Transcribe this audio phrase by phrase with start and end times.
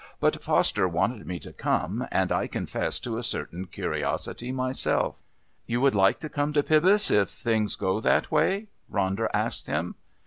[0.19, 5.15] But Foster wanted me to come, and I confess to a certain curiosity myself."
[5.67, 9.93] "You would like to come to Pybus if things go that way?" Ronder asked him.